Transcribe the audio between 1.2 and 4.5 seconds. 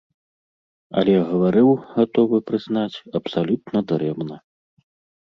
гаварыў, гатовы прызнаць, абсалютна дарэмна.